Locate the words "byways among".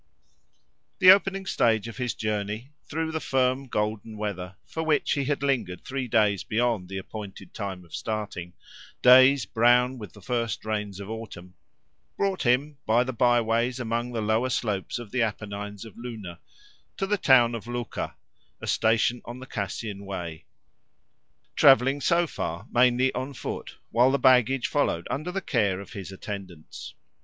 13.13-14.11